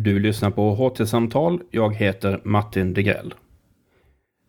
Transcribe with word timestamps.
Du 0.00 0.18
lyssnar 0.18 0.50
på 0.50 0.74
HT-samtal. 0.74 1.60
Jag 1.70 1.94
heter 1.94 2.40
Martin 2.44 2.94
Degrell. 2.94 3.34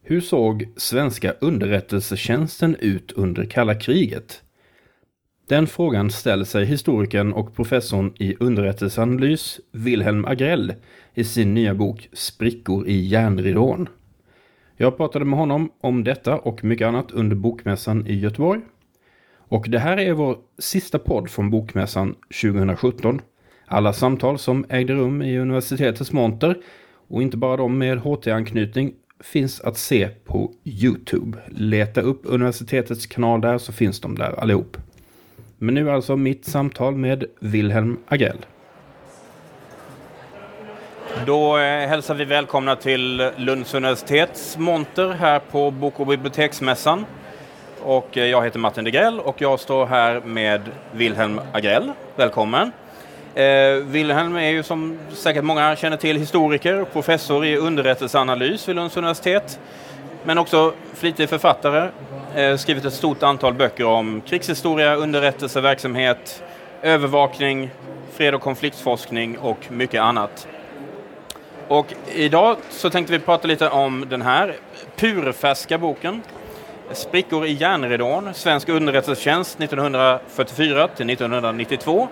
Hur 0.04 0.22
såg 0.22 0.68
svenska 0.78 1.32
underrättelsetjänsten 1.32 2.76
ut 2.76 3.12
under 3.12 3.46
kalla 3.46 3.76
kriget? 3.76 4.42
Den 5.48 5.68
frågan 5.68 6.12
ställer 6.12 6.46
sig 6.46 6.66
historikern 6.66 7.34
och 7.34 7.56
professorn 7.56 8.14
i 8.18 8.36
underrättelseanalys 8.40 9.60
Wilhelm 9.72 10.26
Agrell 10.26 10.74
i 11.14 11.24
sin 11.24 11.54
nya 11.54 11.76
bok 11.76 12.10
Sprickor 12.14 12.88
i 12.88 13.08
järnridån. 13.08 13.90
Jag 14.78 14.98
pratade 14.98 15.26
med 15.26 15.40
honom 15.40 15.72
om 15.82 16.04
detta 16.04 16.38
och 16.38 16.64
mycket 16.64 16.88
annat 16.88 17.12
under 17.12 17.36
Bokmässan 17.36 18.08
i 18.08 18.20
Göteborg. 18.20 18.62
Och 19.38 19.70
det 19.70 19.80
här 19.80 19.98
är 19.98 20.14
vår 20.14 20.38
sista 20.58 21.00
podd 21.00 21.30
från 21.30 21.50
Bokmässan 21.50 22.16
2017. 22.42 23.22
Alla 23.72 23.94
samtal 23.94 24.40
som 24.40 24.66
ägde 24.70 24.94
rum 24.94 25.22
i 25.22 25.38
universitetets 25.40 26.12
monter 26.12 26.58
och 27.08 27.22
inte 27.22 27.38
bara 27.38 27.58
de 27.58 27.78
med 27.78 27.98
HT-anknytning 27.98 28.94
finns 29.24 29.62
att 29.62 29.78
se 29.78 30.10
på 30.26 30.52
Youtube. 30.64 31.38
Leta 31.48 32.02
upp 32.02 32.22
universitetets 32.24 33.06
kanal 33.06 33.42
där 33.42 33.58
så 33.58 33.72
finns 33.74 34.00
de 34.00 34.16
där 34.16 34.40
allihop. 34.40 34.78
Men 35.58 35.76
nu 35.76 35.92
alltså 35.92 36.18
mitt 36.18 36.46
samtal 36.46 36.96
med 36.96 37.24
Wilhelm 37.40 37.98
Agrell. 38.08 38.46
Då 41.26 41.58
eh, 41.58 41.88
hälsar 41.88 42.16
vi 42.16 42.26
välkomna 42.26 42.76
till 42.76 43.32
Lunds 43.38 43.74
universitets 43.74 44.58
monter 44.58 45.10
här 45.10 45.40
på 45.40 45.72
Bok 45.72 46.00
och 46.00 46.08
biblioteksmässan. 46.08 47.06
Och 47.82 48.18
eh, 48.18 48.26
jag 48.26 48.44
heter 48.44 48.60
Martin 48.60 48.84
Degrell 48.84 49.20
och 49.20 49.42
jag 49.42 49.60
står 49.60 49.86
här 49.86 50.22
med 50.22 50.62
Wilhelm 50.92 51.42
Agrell. 51.54 51.92
Välkommen! 52.16 52.72
Eh, 53.40 53.76
Wilhelm 53.76 54.36
är 54.36 54.50
ju 54.50 54.64
som 54.64 54.98
säkert 55.14 55.44
många 55.44 55.76
känner 55.76 55.98
till 55.98 56.18
historiker 56.18 56.82
och 56.82 56.94
professor 56.94 57.46
i 57.46 57.58
underrättelseanalys 57.58 58.70
vid 58.70 58.76
Lunds 58.76 58.98
universitet. 58.98 59.60
Men 60.24 60.38
också 60.38 60.74
flitig 60.94 61.30
författare. 61.30 61.90
Eh, 62.36 62.58
skrivit 62.58 62.86
ett 62.86 62.94
stort 62.94 63.24
antal 63.24 63.54
böcker 63.54 63.86
om 63.86 64.22
krigshistoria, 64.22 64.96
underrättelseverksamhet, 64.96 66.44
övervakning, 66.82 67.70
fred 68.14 68.36
och 68.36 68.42
konfliktforskning 68.42 69.38
och 69.38 69.72
mycket 69.72 70.02
annat. 70.02 70.48
Och 71.68 71.94
idag 72.16 72.58
så 72.70 72.90
tänkte 72.90 73.14
vi 73.14 73.20
prata 73.20 73.48
lite 73.48 73.70
om 73.70 74.06
den 74.10 74.22
här 74.22 74.56
purfärska 74.96 75.78
boken. 75.78 76.22
Sprickor 76.92 77.46
i 77.46 77.52
järnridån, 77.52 78.34
Svensk 78.34 78.70
underrättelsetjänst 78.70 79.62
1944 79.62 80.88
till 80.88 81.10
1992 81.10 82.08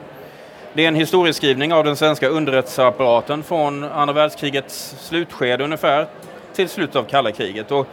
det 0.77 0.83
är 0.83 0.87
en 0.87 0.95
historieskrivning 0.95 1.73
av 1.73 1.83
den 1.83 1.95
svenska 1.95 2.27
underrättelseapparaten 2.27 3.43
från 3.43 3.83
andra 3.83 4.13
världskrigets 4.13 4.95
slutskede 4.99 5.63
ungefär 5.63 6.07
till 6.53 6.69
slutet 6.69 6.95
av 6.95 7.03
kalla 7.03 7.31
kriget. 7.31 7.71
Och 7.71 7.87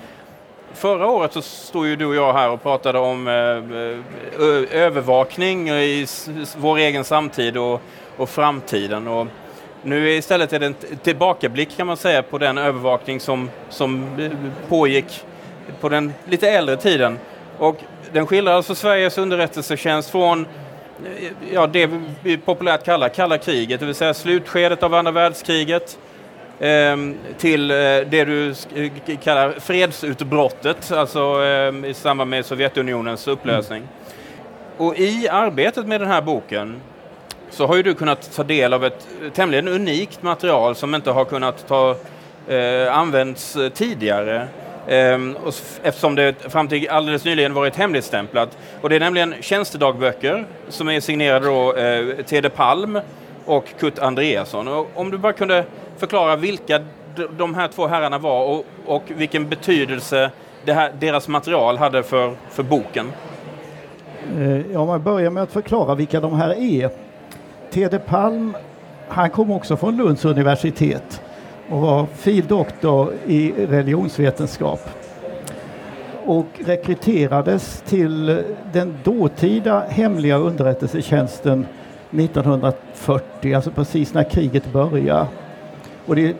förra 0.74 1.06
året 1.06 1.32
så 1.32 1.42
stod 1.42 1.86
ju 1.86 1.96
du 1.96 2.06
och 2.06 2.14
jag 2.14 2.32
här 2.32 2.50
och 2.50 2.62
pratade 2.62 2.98
om 2.98 3.28
eh, 3.28 3.34
eh 3.34 4.82
övervakning 4.82 5.68
i 5.68 6.06
vår 6.56 6.76
egen 6.76 7.04
samtid 7.04 7.56
och, 7.56 7.80
och 8.16 8.28
framtiden. 8.28 9.08
Och 9.08 9.26
nu 9.82 10.10
istället 10.10 10.52
är 10.52 10.58
det 10.58 10.66
en 10.66 10.74
tillbakablick 11.02 11.76
kan 11.76 11.86
man 11.86 11.96
säga 11.96 12.22
på 12.22 12.38
den 12.38 12.58
övervakning 12.58 13.20
som, 13.20 13.50
som 13.68 14.04
eh, 14.18 14.30
pågick 14.68 15.24
på 15.80 15.88
den 15.88 16.12
lite 16.24 16.50
äldre 16.50 16.76
tiden. 16.76 17.18
Och 17.58 17.76
den 18.12 18.26
skildrar 18.26 18.52
alltså 18.52 18.74
Sveriges 18.74 19.18
underrättelsetjänst 19.18 20.10
från 20.10 20.46
ja, 21.52 21.66
det 21.66 21.90
vi 22.22 22.38
populärt 22.38 22.84
kallar 22.84 23.08
kalla 23.08 23.38
kriget, 23.38 23.80
det 23.80 23.86
vill 23.86 23.94
säga 23.94 24.14
slutskedet 24.14 24.82
av 24.82 24.94
andra 24.94 25.12
världskriget 25.12 25.98
ehm, 26.60 27.16
till 27.38 27.70
eh, 27.70 27.76
det 27.76 28.24
du 28.24 28.54
kallar 29.22 29.52
fredsutbrottet, 29.60 30.92
alltså 30.92 31.20
ehm, 31.20 31.84
i 31.84 31.94
samband 31.94 32.30
med 32.30 32.46
Sovjetunionens 32.46 33.28
upplösning. 33.28 33.78
Mm. 33.78 33.88
Och 34.76 34.98
i 34.98 35.28
arbetet 35.28 35.86
med 35.86 36.00
den 36.00 36.08
här 36.08 36.22
boken 36.22 36.80
så 37.50 37.66
har 37.66 37.76
ju 37.76 37.82
du 37.82 37.94
kunnat 37.94 38.36
ta 38.36 38.42
del 38.42 38.72
av 38.72 38.84
ett 38.84 39.06
tämligen 39.34 39.68
unikt 39.68 40.22
material 40.22 40.74
som 40.74 40.94
inte 40.94 41.10
har 41.10 41.24
kunnat 41.24 41.68
ta, 41.68 41.96
eh, 42.48 42.98
använts 42.98 43.56
tidigare. 43.74 44.48
Ehm, 44.88 45.36
eftersom 45.82 46.14
det 46.14 46.52
fram 46.52 46.68
till 46.68 46.88
alldeles 46.88 47.24
nyligen 47.24 47.54
varit 47.54 47.76
hemligstämplat. 47.76 48.58
Och 48.80 48.88
det 48.88 48.96
är 48.96 49.00
nämligen 49.00 49.34
tjänstedagböcker 49.40 50.46
som 50.68 50.88
är 50.88 51.00
signerade 51.00 51.46
då 51.46 51.76
eh, 51.76 52.24
Tede 52.24 52.50
Palm 52.50 53.00
och 53.44 53.64
Kurt 53.78 53.98
Andreasson. 53.98 54.68
Och 54.68 54.90
om 54.94 55.10
du 55.10 55.18
bara 55.18 55.32
kunde 55.32 55.64
förklara 55.96 56.36
vilka 56.36 56.80
de 57.30 57.54
här 57.54 57.68
två 57.68 57.86
herrarna 57.86 58.18
var 58.18 58.44
och, 58.44 58.64
och 58.86 59.02
vilken 59.06 59.48
betydelse 59.48 60.30
här, 60.66 60.92
deras 61.00 61.28
material 61.28 61.78
hade 61.78 62.02
för, 62.02 62.32
för 62.50 62.62
boken. 62.62 63.12
Eh, 64.38 64.72
ja, 64.72 64.80
om 64.80 64.86
man 64.86 65.02
börjar 65.02 65.30
med 65.30 65.42
att 65.42 65.52
förklara 65.52 65.94
vilka 65.94 66.20
de 66.20 66.34
här 66.34 66.62
är. 66.62 66.90
Tede 67.70 67.98
Palm, 67.98 68.56
han 69.08 69.30
kom 69.30 69.50
också 69.50 69.76
från 69.76 69.96
Lunds 69.96 70.24
universitet 70.24 71.23
och 71.68 71.80
var 71.80 72.06
fil.doktor 72.06 73.12
i 73.26 73.52
religionsvetenskap 73.66 74.80
och 76.24 76.46
rekryterades 76.66 77.82
till 77.86 78.42
den 78.72 78.94
dåtida 79.04 79.84
hemliga 79.88 80.36
underrättelsetjänsten 80.36 81.66
1940, 82.10 83.54
alltså 83.54 83.70
precis 83.70 84.14
när 84.14 84.24
kriget 84.24 84.72
började. 84.72 85.26
Och 86.06 86.16
det, 86.16 86.36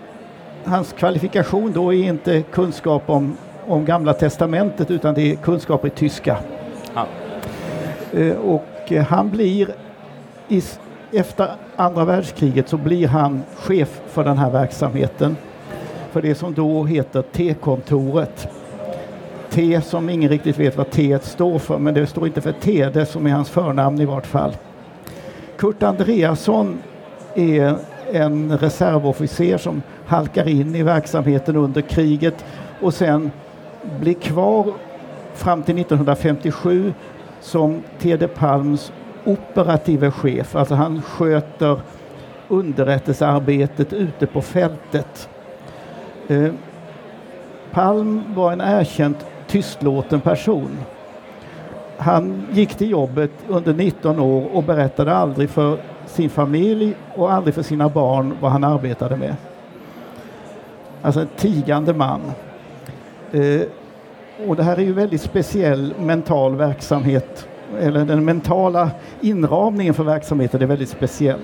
hans 0.64 0.92
kvalifikation 0.92 1.72
då 1.72 1.94
är 1.94 2.08
inte 2.08 2.42
kunskap 2.42 3.10
om, 3.10 3.36
om 3.66 3.84
Gamla 3.84 4.12
Testamentet 4.12 4.90
utan 4.90 5.14
det 5.14 5.32
är 5.32 5.36
kunskap 5.36 5.84
i 5.84 5.90
tyska. 5.90 6.38
Ja. 6.94 7.06
Eh, 8.12 8.36
och 8.36 8.92
han 9.08 9.30
blir 9.30 9.74
i, 10.48 10.62
efter 11.16 11.50
andra 11.76 12.04
världskriget 12.04 12.68
så 12.68 12.76
blir 12.76 13.08
han 13.08 13.42
chef 13.56 14.00
för 14.06 14.24
den 14.24 14.38
här 14.38 14.50
verksamheten. 14.50 15.36
För 16.12 16.22
det 16.22 16.34
som 16.34 16.54
då 16.54 16.84
heter 16.84 17.22
T-kontoret. 17.22 18.48
T 19.50 19.80
som 19.80 20.08
ingen 20.08 20.30
riktigt 20.30 20.58
vet 20.58 20.76
vad 20.76 20.90
T 20.90 21.18
står 21.22 21.58
för, 21.58 21.78
men 21.78 21.94
det 21.94 22.06
står 22.06 22.26
inte 22.26 22.40
för 22.40 22.52
T, 22.52 22.90
det 22.92 23.06
som 23.06 23.26
är 23.26 23.30
hans 23.30 23.50
förnamn 23.50 24.00
i 24.00 24.04
vart 24.04 24.26
fall. 24.26 24.56
Kurt 25.56 25.82
Andreasson 25.82 26.78
är 27.34 27.76
en 28.12 28.58
reservofficer 28.58 29.58
som 29.58 29.82
halkar 30.06 30.48
in 30.48 30.74
i 30.74 30.82
verksamheten 30.82 31.56
under 31.56 31.80
kriget 31.80 32.44
och 32.80 32.94
sen 32.94 33.30
blir 34.00 34.14
kvar 34.14 34.72
fram 35.34 35.62
till 35.62 35.78
1957 35.78 36.94
som 37.40 37.82
Tede 37.98 38.28
Palms 38.28 38.92
operative 39.24 40.10
chef, 40.10 40.56
alltså 40.56 40.74
han 40.74 41.02
sköter 41.02 41.80
underrättelsearbetet 42.48 43.92
ute 43.92 44.26
på 44.26 44.42
fältet. 44.42 45.28
Eh, 46.28 46.52
Palm 47.72 48.34
var 48.34 48.52
en 48.52 48.60
erkänt 48.60 49.26
tystlåten 49.46 50.20
person. 50.20 50.78
Han 51.98 52.46
gick 52.52 52.74
till 52.74 52.90
jobbet 52.90 53.30
under 53.48 53.74
19 53.74 54.20
år 54.20 54.48
och 54.52 54.62
berättade 54.62 55.14
aldrig 55.14 55.50
för 55.50 55.78
sin 56.06 56.30
familj 56.30 56.94
och 57.14 57.32
aldrig 57.32 57.54
för 57.54 57.62
sina 57.62 57.88
barn 57.88 58.36
vad 58.40 58.50
han 58.52 58.64
arbetade 58.64 59.16
med. 59.16 59.36
Alltså 61.02 61.20
en 61.20 61.28
tigande 61.36 61.94
man. 61.94 62.20
Eh, 63.32 63.60
och 64.48 64.56
det 64.56 64.62
här 64.62 64.76
är 64.76 64.82
ju 64.82 64.92
väldigt 64.92 65.20
speciell 65.20 65.94
mental 65.98 66.56
verksamhet 66.56 67.48
eller 67.80 68.04
den 68.04 68.24
mentala 68.24 68.90
inramningen 69.20 69.94
för 69.94 70.04
verksamheten 70.04 70.62
är 70.62 70.66
väldigt 70.66 70.88
speciell. 70.88 71.40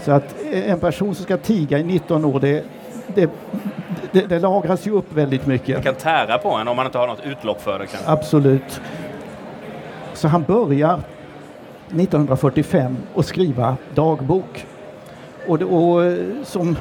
Så 0.00 0.12
att 0.12 0.34
en 0.52 0.80
person 0.80 1.14
som 1.14 1.24
ska 1.24 1.36
tiga 1.36 1.78
i 1.78 1.82
19 1.82 2.24
år, 2.24 2.40
det, 2.40 2.64
det, 3.14 3.30
det, 4.12 4.26
det 4.26 4.38
lagras 4.38 4.86
ju 4.86 4.90
upp 4.90 5.12
väldigt 5.12 5.46
mycket. 5.46 5.76
Det 5.76 5.82
kan 5.82 5.94
tära 5.94 6.38
på 6.38 6.54
en 6.54 6.68
om 6.68 6.76
man 6.76 6.86
inte 6.86 6.98
har 6.98 7.06
något 7.06 7.24
utlopp 7.24 7.62
för 7.62 7.78
det. 7.78 7.86
Kanske. 7.86 8.10
Absolut. 8.10 8.80
Så 10.14 10.28
han 10.28 10.42
börjar 10.42 11.00
1945 11.86 12.96
att 13.16 13.26
skriva 13.26 13.76
dagbok. 13.94 14.66
Och, 15.46 15.58
det, 15.58 15.64
och 15.64 16.18
som, 16.44 16.76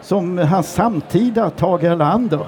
som 0.00 0.38
hans 0.38 0.72
samtida 0.72 1.50
Tage 1.50 1.84
Erlander 1.84 2.46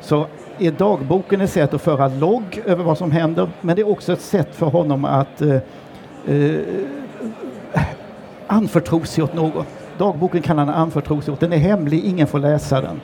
så 0.00 0.26
är 0.58 0.70
dagboken 0.70 1.40
ett 1.40 1.50
sätt 1.50 1.74
att 1.74 1.82
föra 1.82 2.08
logg 2.08 2.62
över 2.66 2.84
vad 2.84 2.98
som 2.98 3.10
händer 3.10 3.48
men 3.60 3.76
det 3.76 3.82
är 3.82 3.90
också 3.90 4.12
ett 4.12 4.20
sätt 4.20 4.54
för 4.54 4.66
honom 4.66 5.04
att 5.04 5.42
eh, 5.42 5.56
eh, 6.26 6.60
anförtro 8.46 9.04
sig 9.04 9.24
åt 9.24 9.34
någon. 9.34 9.64
Dagboken 9.98 10.42
kan 10.42 10.58
han 10.58 10.68
anförtro 10.68 11.20
sig 11.20 11.32
åt. 11.32 11.40
Den 11.40 11.52
är 11.52 11.56
hemlig, 11.56 12.04
ingen 12.04 12.26
får 12.26 12.38
läsa 12.38 12.80
den. 12.80 13.00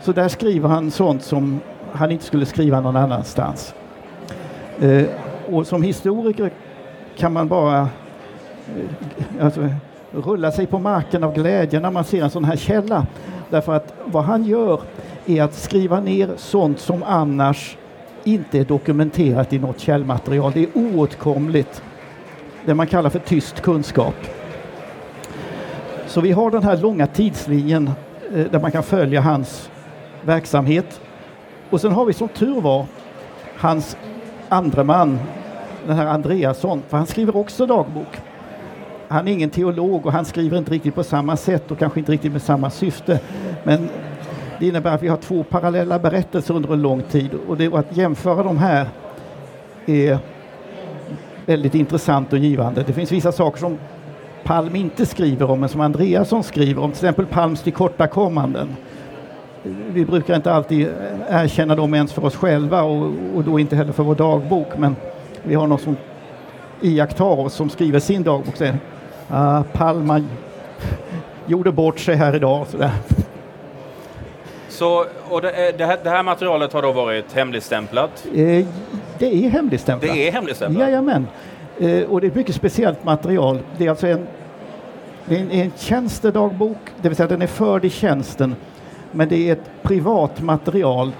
Så 0.00 0.12
där 0.12 0.28
skriver 0.28 0.68
han 0.68 0.90
sånt 0.90 1.22
som 1.22 1.60
han 1.92 2.10
inte 2.10 2.24
skulle 2.24 2.46
skriva 2.46 2.80
någon 2.80 2.96
annanstans. 2.96 3.74
Eh, 4.80 5.04
och 5.50 5.66
som 5.66 5.82
historiker 5.82 6.50
kan 7.16 7.32
man 7.32 7.48
bara... 7.48 7.78
Eh, 7.80 7.88
alltså, 9.44 9.68
rulla 10.12 10.52
sig 10.52 10.66
på 10.66 10.78
marken 10.78 11.24
av 11.24 11.34
glädje 11.34 11.80
när 11.80 11.90
man 11.90 12.04
ser 12.04 12.22
en 12.22 12.30
sån 12.30 12.44
här 12.44 12.56
källa. 12.56 13.06
Därför 13.50 13.72
att 13.72 13.94
vad 14.04 14.24
han 14.24 14.44
gör 14.44 14.80
är 15.26 15.42
att 15.42 15.54
skriva 15.54 16.00
ner 16.00 16.30
sånt 16.36 16.80
som 16.80 17.02
annars 17.02 17.76
inte 18.24 18.58
är 18.58 18.64
dokumenterat 18.64 19.52
i 19.52 19.58
något 19.58 19.80
källmaterial. 19.80 20.52
Det 20.54 20.62
är 20.62 20.68
oåtkomligt. 20.74 21.82
Det 22.64 22.74
man 22.74 22.86
kallar 22.86 23.10
för 23.10 23.18
tyst 23.18 23.60
kunskap. 23.60 24.14
Så 26.06 26.20
vi 26.20 26.32
har 26.32 26.50
den 26.50 26.62
här 26.62 26.76
långa 26.76 27.06
tidslinjen 27.06 27.90
eh, 28.34 28.44
där 28.50 28.60
man 28.60 28.72
kan 28.72 28.82
följa 28.82 29.20
hans 29.20 29.70
verksamhet. 30.22 31.00
Och 31.70 31.80
sen 31.80 31.92
har 31.92 32.04
vi 32.04 32.12
som 32.12 32.28
tur 32.28 32.60
var 32.60 32.86
hans 33.56 33.96
andre 34.48 34.84
man, 34.84 35.18
den 35.86 35.96
här 35.96 36.06
Andreasson, 36.06 36.82
för 36.88 36.96
han 36.96 37.06
skriver 37.06 37.36
också 37.36 37.66
dagbok. 37.66 38.16
Han 39.08 39.28
är 39.28 39.32
ingen 39.32 39.50
teolog 39.50 40.06
och 40.06 40.12
han 40.12 40.24
skriver 40.24 40.58
inte 40.58 40.70
riktigt 40.70 40.94
på 40.94 41.04
samma 41.04 41.36
sätt 41.36 41.70
och 41.70 41.78
kanske 41.78 42.00
inte 42.00 42.12
riktigt 42.12 42.32
med 42.32 42.42
samma 42.42 42.70
syfte. 42.70 43.20
Men 43.64 43.88
det 44.60 44.66
innebär 44.66 44.94
att 44.94 45.02
vi 45.02 45.08
har 45.08 45.16
två 45.16 45.44
parallella 45.44 45.98
berättelser 45.98 46.54
under 46.54 46.72
en 46.72 46.82
lång 46.82 47.02
tid 47.02 47.30
och 47.48 47.56
det, 47.56 47.74
att 47.74 47.96
jämföra 47.96 48.42
de 48.42 48.58
här 48.58 48.88
är 49.86 50.18
väldigt 51.46 51.74
intressant 51.74 52.32
och 52.32 52.38
givande. 52.38 52.84
Det 52.86 52.92
finns 52.92 53.12
vissa 53.12 53.32
saker 53.32 53.58
som 53.58 53.78
Palm 54.44 54.76
inte 54.76 55.06
skriver 55.06 55.50
om 55.50 55.60
men 55.60 55.68
som 55.68 55.80
Andreasson 55.80 56.42
skriver 56.42 56.82
om, 56.82 56.90
till 56.90 56.98
exempel 56.98 57.26
Palms 57.26 57.62
tillkortakommanden. 57.62 58.68
Vi 59.92 60.04
brukar 60.04 60.36
inte 60.36 60.52
alltid 60.52 60.88
erkänna 61.28 61.74
dem 61.74 61.94
ens 61.94 62.12
för 62.12 62.24
oss 62.24 62.36
själva 62.36 62.82
och, 62.82 63.12
och 63.34 63.44
då 63.44 63.58
inte 63.58 63.76
heller 63.76 63.92
för 63.92 64.02
vår 64.02 64.14
dagbok 64.14 64.68
men 64.78 64.96
vi 65.42 65.54
har 65.54 65.66
någon 65.66 65.78
som 65.78 65.96
iakttar 66.80 67.40
oss 67.40 67.54
som 67.54 67.70
skriver 67.70 67.98
sin 67.98 68.22
dagbok. 68.22 68.56
Säger, 68.56 68.78
ah, 69.28 69.62
Palma 69.72 70.24
gjorde 71.46 71.72
bort 71.72 71.98
sig 71.98 72.16
här 72.16 72.36
idag. 72.36 72.66
Sådär. 72.66 72.90
Så, 74.76 75.06
och 75.28 75.42
det, 75.42 75.78
det, 75.78 75.86
här, 75.86 75.98
det, 76.04 76.10
här, 76.10 76.22
materialet 76.22 76.72
har 76.72 76.82
då 76.82 76.92
varit 76.92 77.32
hemligstämplat? 77.32 78.26
Eh, 78.34 78.66
det 79.18 79.44
är 79.44 79.48
hemligstämplat. 79.48 80.14
Det 80.14 80.28
är 80.28 80.32
hemligstämplat? 80.32 80.88
Jajamän. 80.88 81.26
Eh, 81.78 82.02
och 82.02 82.20
det 82.20 82.26
är 82.26 82.28
ett 82.28 82.34
mycket 82.34 82.54
speciellt 82.54 83.04
material. 83.04 83.58
Det 83.78 83.86
är 83.86 83.90
alltså 83.90 84.06
en, 84.06 84.26
det 85.24 85.36
är 85.36 85.40
en, 85.40 85.50
en 85.50 85.72
tjänstedagbok, 85.76 86.76
det 87.02 87.08
vill 87.08 87.16
säga 87.16 87.28
den 87.28 87.42
är 87.42 87.46
förd 87.46 87.84
i 87.84 87.90
tjänsten. 87.90 88.54
Men 89.12 89.28
det 89.28 89.48
är 89.48 89.52
ett 89.52 89.70
privat 89.82 90.42
material 90.42 91.12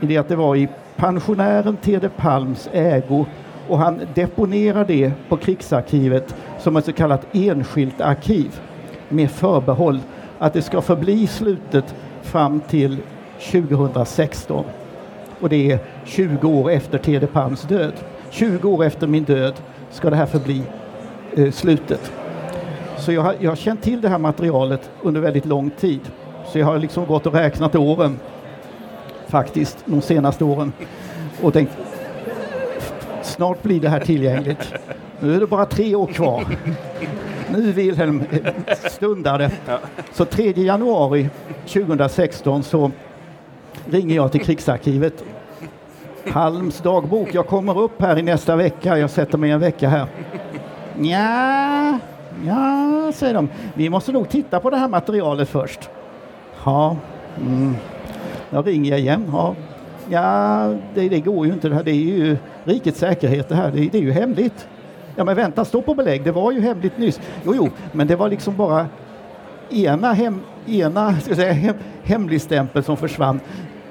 i 0.00 0.06
det 0.06 0.16
att 0.16 0.28
det 0.28 0.36
var 0.36 0.56
i 0.56 0.68
pensionären 0.96 1.76
Tede 1.76 2.08
Palms 2.08 2.68
ägo 2.72 3.26
och 3.68 3.78
han 3.78 4.00
deponerar 4.14 4.84
det 4.84 5.12
på 5.28 5.36
krigsarkivet 5.36 6.34
som 6.58 6.76
ett 6.76 6.84
så 6.84 6.92
kallat 6.92 7.26
enskilt 7.32 8.00
arkiv 8.00 8.60
med 9.08 9.30
förbehåll 9.30 10.00
att 10.38 10.52
det 10.52 10.62
ska 10.62 10.80
förbli 10.80 11.26
slutet 11.26 11.94
fram 12.26 12.60
till 12.60 12.96
2016. 13.52 14.64
Och 15.40 15.48
det 15.48 15.72
är 15.72 15.78
20 16.04 16.48
år 16.48 16.70
efter 16.70 16.98
Tede 16.98 17.26
Palms 17.26 17.62
död. 17.62 17.92
20 18.30 18.68
år 18.68 18.84
efter 18.84 19.06
min 19.06 19.24
död 19.24 19.54
ska 19.90 20.10
det 20.10 20.16
här 20.16 20.26
förbli 20.26 20.62
eh, 21.36 21.50
slutet. 21.50 22.12
Så 22.98 23.12
jag 23.12 23.22
har, 23.22 23.34
jag 23.38 23.50
har 23.50 23.56
känt 23.56 23.82
till 23.82 24.00
det 24.00 24.08
här 24.08 24.18
materialet 24.18 24.90
under 25.02 25.20
väldigt 25.20 25.46
lång 25.46 25.70
tid. 25.70 26.00
Så 26.52 26.58
jag 26.58 26.66
har 26.66 26.78
liksom 26.78 27.06
gått 27.06 27.26
och 27.26 27.34
räknat 27.34 27.74
åren 27.74 28.18
faktiskt 29.26 29.78
de 29.84 30.02
senaste 30.02 30.44
åren 30.44 30.72
och 31.42 31.52
tänkt 31.52 31.72
snart 33.22 33.62
blir 33.62 33.80
det 33.80 33.88
här 33.88 34.00
tillgängligt. 34.00 34.72
Nu 35.20 35.34
är 35.34 35.40
det 35.40 35.46
bara 35.46 35.66
tre 35.66 35.94
år 35.94 36.06
kvar. 36.06 36.44
Nu 37.52 37.72
Wilhelm 37.72 38.22
stundar 38.90 39.38
det. 39.38 39.50
Så 40.12 40.24
3 40.24 40.52
januari 40.52 41.28
2016 41.66 42.62
så 42.62 42.90
ringer 43.90 44.16
jag 44.16 44.32
till 44.32 44.40
krigsarkivet. 44.40 45.24
Palms 46.32 46.78
dagbok. 46.80 47.34
Jag 47.34 47.46
kommer 47.46 47.78
upp 47.78 48.02
här 48.02 48.18
i 48.18 48.22
nästa 48.22 48.56
vecka. 48.56 48.98
Jag 48.98 49.10
sätter 49.10 49.38
mig 49.38 49.50
en 49.50 49.60
vecka 49.60 49.88
här. 49.88 50.06
Ja, 51.00 51.98
ja, 52.46 53.12
säger 53.14 53.34
de. 53.34 53.48
Vi 53.74 53.90
måste 53.90 54.12
nog 54.12 54.28
titta 54.28 54.60
på 54.60 54.70
det 54.70 54.76
här 54.76 54.88
materialet 54.88 55.48
först. 55.48 55.90
Ja, 56.64 56.96
mm. 57.40 57.76
jag 58.50 58.66
ringer 58.66 58.96
igen. 58.96 59.28
Ja, 59.32 59.54
ja 60.08 60.74
det, 60.94 61.08
det, 61.08 61.20
går 61.20 61.46
ju 61.46 61.52
inte. 61.52 61.68
Det, 61.68 61.74
här. 61.74 61.82
det 61.82 61.90
är 61.90 61.94
ju 61.94 62.36
rikets 62.64 62.98
säkerhet 62.98 63.48
det 63.48 63.54
här. 63.54 63.70
Det, 63.70 63.88
det 63.92 63.98
är 63.98 64.02
ju 64.02 64.12
hemligt. 64.12 64.68
Ja 65.16 65.24
men 65.24 65.36
vänta, 65.36 65.64
stå 65.64 65.82
på 65.82 65.94
belägg, 65.94 66.24
det 66.24 66.32
var 66.32 66.52
ju 66.52 66.60
hemligt 66.60 66.98
nyss. 66.98 67.20
Jo, 67.44 67.54
jo, 67.56 67.68
men 67.92 68.06
det 68.06 68.16
var 68.16 68.28
liksom 68.28 68.56
bara 68.56 68.86
ena, 69.70 70.12
hem, 70.12 70.40
ena 70.66 71.20
ska 71.20 71.34
säga, 71.34 71.52
hem, 71.52 71.74
hemligstämpel 72.02 72.82
som 72.82 72.96
försvann. 72.96 73.40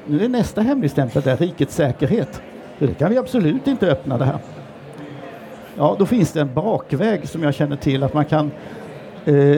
Nu 0.06 0.25
är 0.25 0.30
nästa 0.30 0.62
hemligstämpel 0.62 1.22
där, 1.22 1.38
rikets 1.38 1.75
säkerhet. 1.75 2.42
det 2.80 2.94
kan 2.94 3.10
vi 3.12 3.18
absolut 3.18 3.68
inte 3.68 3.92
öppna 3.92 4.18
det 4.18 4.25
här. 4.25 4.39
Ja, 5.77 5.95
då 6.00 6.06
finns 6.06 6.31
det 6.31 6.42
en 6.42 6.54
bakväg 6.54 7.30
som 7.30 7.44
jag 7.44 7.54
känner 7.54 7.75
till 7.75 8.04
att 8.04 8.13
man 8.13 8.25
kan 8.25 8.51
eh, 9.25 9.57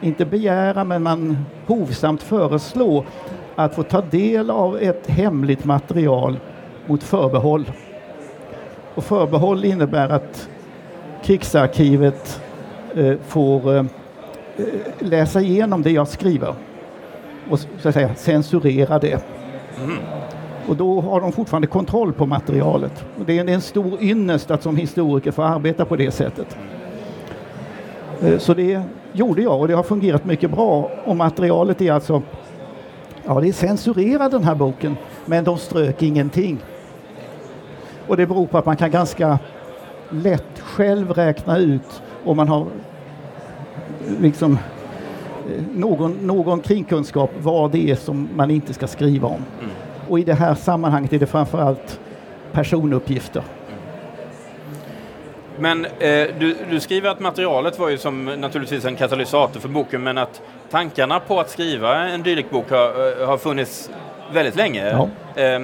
inte 0.00 0.24
begära, 0.24 0.84
men 0.84 1.02
man 1.02 1.44
hovsamt 1.66 2.22
föreslå 2.22 3.04
att 3.54 3.74
få 3.74 3.82
ta 3.82 4.00
del 4.00 4.50
av 4.50 4.78
ett 4.78 5.06
hemligt 5.06 5.64
material 5.64 6.40
mot 6.86 7.02
förbehåll. 7.02 7.64
Och 8.96 9.04
förbehåll 9.04 9.64
innebär 9.64 10.08
att 10.08 10.48
krigsarkivet 11.24 12.40
eh, 12.94 13.14
får 13.26 13.76
eh, 13.76 13.84
läsa 14.98 15.40
igenom 15.40 15.82
det 15.82 15.90
jag 15.90 16.08
skriver 16.08 16.54
och 17.50 17.58
så 17.58 17.88
att 17.88 17.94
säga, 17.94 18.14
censurera 18.14 18.98
det. 18.98 19.24
Mm. 19.84 19.98
Och 20.68 20.76
då 20.76 21.00
har 21.00 21.20
de 21.20 21.32
fortfarande 21.32 21.66
kontroll 21.66 22.12
på 22.12 22.26
materialet. 22.26 23.04
Och 23.18 23.24
det, 23.24 23.36
är 23.36 23.40
en, 23.40 23.46
det 23.46 23.52
är 23.52 23.54
en 23.54 23.60
stor 23.60 24.02
ynnest 24.02 24.50
att 24.50 24.62
som 24.62 24.76
historiker 24.76 25.30
få 25.30 25.42
arbeta 25.42 25.84
på 25.84 25.96
det 25.96 26.10
sättet. 26.10 26.56
Eh, 28.22 28.38
så 28.38 28.54
det 28.54 28.82
gjorde 29.12 29.42
jag 29.42 29.60
och 29.60 29.68
det 29.68 29.74
har 29.74 29.82
fungerat 29.82 30.24
mycket 30.24 30.50
bra. 30.50 30.90
Och 31.04 31.16
materialet 31.16 31.80
är 31.80 31.92
alltså, 31.92 32.22
ja 33.24 33.40
det 33.40 33.48
är 33.48 33.52
censurerat 33.52 34.30
den 34.30 34.44
här 34.44 34.54
boken, 34.54 34.96
men 35.24 35.44
de 35.44 35.58
strök 35.58 36.02
ingenting. 36.02 36.58
Och 38.08 38.16
det 38.16 38.26
beror 38.26 38.46
på 38.46 38.58
att 38.58 38.66
man 38.66 38.76
kan 38.76 38.90
ganska 38.90 39.38
lätt 40.10 40.60
själv 40.60 41.10
räkna 41.10 41.58
ut 41.58 42.02
om 42.24 42.36
man 42.36 42.48
har 42.48 42.66
liksom 44.20 44.52
eh, 44.52 45.62
någon, 45.74 46.12
någon 46.12 46.60
kringkunskap 46.60 47.30
vad 47.38 47.70
det 47.70 47.90
är 47.90 47.94
som 47.94 48.28
man 48.34 48.50
inte 48.50 48.74
ska 48.74 48.86
skriva 48.86 49.28
om. 49.28 49.44
Mm. 49.60 49.70
Och 50.08 50.18
i 50.18 50.24
det 50.24 50.34
här 50.34 50.54
sammanhanget 50.54 51.12
är 51.12 51.18
det 51.18 51.26
framförallt 51.26 52.00
personuppgifter. 52.52 53.42
Men 55.58 55.84
eh, 55.84 56.26
du, 56.38 56.56
du, 56.70 56.80
skriver 56.80 57.10
att 57.10 57.20
materialet 57.20 57.78
var 57.78 57.88
ju 57.88 57.98
som 57.98 58.24
naturligtvis 58.24 58.84
en 58.84 58.96
katalysator 58.96 59.60
för 59.60 59.68
boken 59.68 60.02
men 60.02 60.18
att 60.18 60.42
tankarna 60.70 61.20
på 61.20 61.40
att 61.40 61.50
skriva 61.50 62.08
en 62.08 62.22
dylik 62.22 62.50
bok 62.50 62.70
har, 62.70 63.20
eh, 63.22 63.28
har 63.28 63.38
funnits 63.38 63.90
väldigt 64.32 64.56
länge. 64.56 64.90
Ja. 64.90 65.08
Eh, 65.42 65.60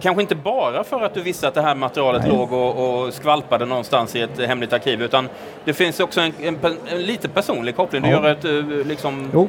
kanske 0.00 0.22
inte 0.22 0.34
bara 0.34 0.84
för 0.84 1.02
att 1.02 1.14
du 1.14 1.22
visste 1.22 1.48
att 1.48 1.54
det 1.54 1.62
här 1.62 1.74
materialet 1.74 2.22
Nej. 2.22 2.30
låg 2.30 2.52
och, 2.52 3.04
och, 3.04 3.14
skvalpade 3.14 3.66
någonstans 3.66 4.16
i 4.16 4.20
ett 4.20 4.46
hemligt 4.46 4.72
arkiv 4.72 5.02
utan 5.02 5.28
det 5.64 5.72
finns 5.72 6.00
också 6.00 6.20
en, 6.20 6.32
en, 6.40 6.58
en 6.86 7.02
lite 7.02 7.28
personlig 7.28 7.76
koppling. 7.76 8.02
Du 8.02 8.08
ja. 8.08 8.14
gör 8.14 8.32
ett 8.32 8.44
eh, 8.44 8.86
liksom... 8.86 9.30
Jo. 9.34 9.48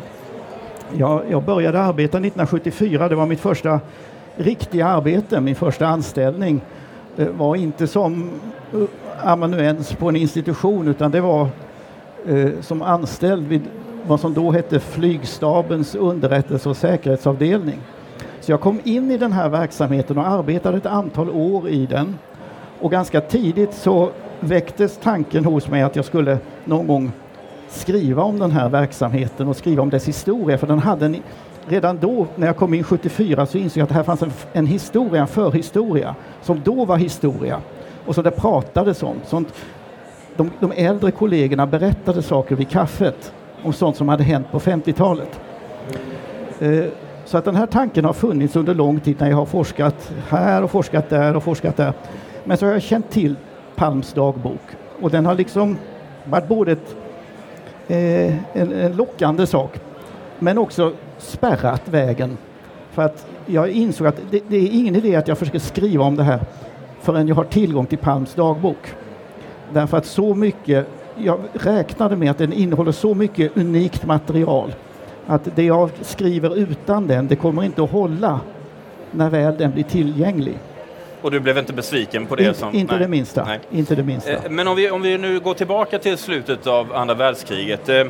Jag, 0.98 1.24
jag 1.30 1.44
började 1.44 1.80
arbeta 1.80 2.18
1974, 2.18 3.10
det 3.10 3.16
var 3.16 3.26
mitt 3.26 3.40
första 3.40 3.80
riktiga 4.36 4.88
arbete, 4.88 5.42
min 5.42 5.56
första 5.56 5.88
anställning. 5.88 6.62
Det 7.16 7.30
var 7.30 7.56
inte 7.56 7.88
som 7.88 8.30
eh, 8.74 9.30
amanuens 9.32 9.94
på 9.94 10.10
en 10.10 10.16
institution 10.16 10.88
utan 10.88 11.12
det 11.12 11.22
var 11.22 11.48
eh, 12.28 12.50
som 12.62 12.82
anställd 12.82 13.48
vid 13.48 13.62
vad 14.08 14.20
som 14.20 14.34
då 14.34 14.52
hette 14.52 14.80
flygstabens 14.80 15.96
underrättelse 15.96 16.70
och 16.70 16.78
säkerhetsavdelning. 16.78 17.80
Så 18.40 18.52
jag 18.52 18.62
kom 18.62 18.80
in 18.84 19.12
i 19.12 19.18
den 19.18 19.32
här 19.32 19.50
verksamheten 19.50 20.18
och 20.18 20.28
arbetade 20.28 20.78
ett 20.78 20.86
antal 20.86 21.30
år 21.30 21.70
i 21.70 21.86
den. 21.86 22.18
Och 22.80 22.92
ganska 22.92 23.22
tidigt 23.22 23.74
så 23.74 24.10
väcktes 24.40 25.00
tanken 25.04 25.46
hos 25.46 25.68
mig 25.68 25.82
att 25.82 25.96
jag 25.96 26.06
skulle 26.06 26.38
någon 26.66 26.88
gång 26.88 27.12
skriva 27.70 28.24
om 28.24 28.40
den 28.40 28.52
här 28.52 28.70
verksamheten 28.70 29.48
och 29.48 29.56
skriva 29.56 29.82
om 29.82 29.90
dess 29.90 30.08
historia. 30.08 30.58
För 30.58 30.68
den 30.68 30.80
hade 30.80 31.06
en, 31.06 31.16
redan 31.68 31.98
då, 31.98 32.28
när 32.36 32.48
jag 32.48 32.58
kom 32.58 32.74
in 32.74 32.84
74, 32.84 33.46
så 33.46 33.58
insåg 33.58 33.80
jag 33.80 33.84
att 33.84 33.90
det 33.90 33.96
här 33.96 34.04
fanns 34.04 34.22
en, 34.22 34.32
en 34.54 34.66
historia, 34.66 35.22
en 35.22 35.28
förhistoria, 35.28 36.16
som 36.42 36.62
då 36.64 36.86
var 36.86 36.98
historia 36.98 37.62
och 38.06 38.16
som 38.16 38.24
det 38.24 38.32
pratades 38.32 39.04
om. 39.04 39.16
Sånt, 39.26 39.54
de, 40.36 40.52
de 40.60 40.72
äldre 40.72 41.12
kollegorna 41.12 41.68
berättade 41.68 42.22
saker 42.22 42.56
vid 42.56 42.70
kaffet 42.70 43.34
om 43.64 43.74
sånt 43.74 43.96
som 43.96 44.10
hade 44.10 44.24
hänt 44.24 44.52
på 44.52 44.60
50-talet. 44.60 45.40
Eh, 46.60 46.86
så 47.28 47.38
att 47.38 47.46
den 47.46 47.56
här 47.56 47.66
tanken 47.66 48.06
har 48.06 48.14
funnits 48.14 48.56
under 48.56 48.74
lång 48.74 49.00
tid 49.00 49.16
när 49.20 49.30
jag 49.30 49.38
har 49.38 49.46
forskat 49.46 50.12
här 50.28 50.64
och 50.64 50.72
forskat 50.72 51.10
där 51.10 51.36
och 51.36 51.44
forskat 51.44 51.78
där. 51.78 51.94
Men 52.44 52.58
så 52.58 52.66
har 52.66 52.74
jag 52.74 52.82
känt 52.82 53.10
till 53.10 53.36
Palms 53.76 54.14
dagbok 54.14 54.62
och 55.02 55.12
den 55.12 55.26
har 55.26 55.36
liksom 55.36 55.78
varit 56.26 56.48
både 56.48 56.72
ett 56.72 56.96
eh, 57.88 58.36
en, 58.54 58.74
en 58.74 58.96
lockande 58.96 59.48
sak. 59.48 59.80
Men 60.40 60.58
också 60.58 60.94
spärrat 61.18 61.90
vägen. 61.90 62.38
För 62.92 63.02
att 63.02 63.28
jag 63.46 63.70
insåg 63.70 64.08
att 64.08 64.20
det, 64.32 64.42
det, 64.48 64.58
är 64.58 64.70
ingen 64.72 64.96
idé 64.96 65.16
att 65.16 65.28
jag 65.28 65.38
försöker 65.38 65.60
skriva 65.60 66.04
om 66.04 66.16
det 66.16 66.24
här 66.24 66.40
förrän 67.02 67.28
jag 67.28 67.36
har 67.36 67.44
tillgång 67.44 67.86
till 67.86 67.98
Palms 67.98 68.34
dagbok. 68.34 68.96
Därför 69.74 69.98
att 69.98 70.06
så 70.06 70.36
mycket, 70.36 70.88
jag 71.16 71.40
räknade 71.54 72.16
med 72.16 72.32
att 72.32 72.38
den 72.38 72.54
innehåller 72.54 72.92
så 72.92 73.14
mycket 73.14 73.58
unikt 73.58 74.06
material 74.06 74.74
att 75.28 75.56
det 75.56 75.64
jag 75.64 75.90
skriver 76.02 76.58
utan 76.58 77.08
den, 77.08 77.28
det 77.28 77.36
kommer 77.36 77.64
inte 77.64 77.84
att 77.84 77.92
hålla 77.92 78.40
när 79.12 79.30
väl 79.30 79.58
den 79.58 79.72
blir 79.72 79.84
tillgänglig. 79.84 80.58
Och 81.22 81.32
du 81.32 81.40
blev 81.40 81.58
inte 81.58 81.74
besviken 81.74 82.26
på 82.26 82.36
det? 82.36 82.44
In, 82.44 82.54
som, 82.54 82.76
inte, 82.76 82.98
det 82.98 83.08
minsta, 83.08 83.46
nej. 83.46 83.60
inte 83.72 83.96
det 83.96 84.04
minsta. 84.04 84.32
Eh, 84.32 84.40
men 84.50 84.68
om 84.68 84.76
vi, 84.76 84.92
om 84.92 85.02
vi 85.02 85.18
nu 85.18 85.40
går 85.40 85.54
tillbaka 85.54 86.00
till 86.00 86.18
slutet 86.18 86.68
av 86.68 86.94
andra 86.96 87.16
världskriget. 87.16 87.90
Eh, 87.90 88.06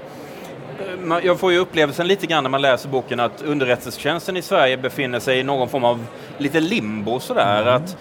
jag 1.24 1.39
får 1.39 1.51
ju 1.51 1.57
upplevelsen 1.57 2.07
lite 2.07 2.27
grann 2.27 2.43
när 2.43 2.50
man 2.50 2.62
läser 2.62 2.89
boken 2.89 3.19
att 3.19 3.41
underrättelsetjänsten 3.41 4.38
i 4.38 4.41
Sverige 4.41 4.77
befinner 4.77 5.19
sig 5.19 5.39
i 5.39 5.43
någon 5.43 5.69
form 5.69 5.83
av 5.83 6.05
lite 6.38 6.59
limbo 6.59 7.19
sådär. 7.19 7.62
Mm. 7.62 7.74
Att 7.74 7.97